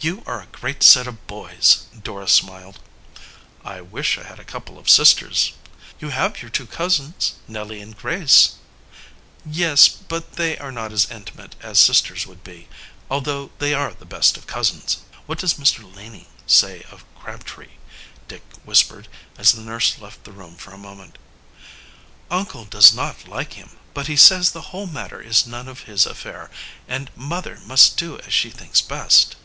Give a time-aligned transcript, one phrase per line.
[0.00, 2.78] "You are a great set of boys!" Dora smiled.
[3.64, 5.52] "I wish I had a couple of sisters."
[5.98, 8.56] "You have your two cousins, Nellie and Grace."
[9.46, 12.68] "Yes, but they are not as intimate as sisters would be
[13.10, 15.80] although they are the best of cousins." "What does Mr.
[15.96, 17.78] Laning say of Crabtree?"
[18.28, 19.08] Dick whispered,
[19.38, 21.16] as the nurse left the room for a moment.
[22.30, 26.04] "Uncle does not like him, but he says the whole matter is none of his
[26.04, 26.50] affair
[26.86, 29.36] and mother must do as she thinks best."